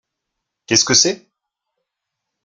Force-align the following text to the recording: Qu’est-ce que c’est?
Qu’est-ce 0.65 0.83
que 0.85 0.95
c’est? 0.95 1.29